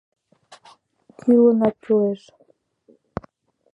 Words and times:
Кӱлынак 1.19 1.75
кӱлеш! 1.83 2.21